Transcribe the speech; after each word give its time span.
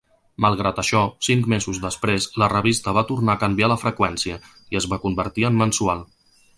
Malgrat 0.43 0.79
això, 0.83 1.01
cinc 1.27 1.49
mesos 1.53 1.81
després 1.83 2.27
la 2.43 2.49
revista 2.55 2.95
va 3.01 3.05
tornar 3.13 3.37
a 3.37 3.41
canviar 3.47 3.73
la 3.75 3.81
freqüència, 3.85 4.43
i 4.75 4.83
es 4.83 4.93
va 4.95 5.03
convertir 5.09 5.51
en 5.53 5.65
mensual. 5.67 6.07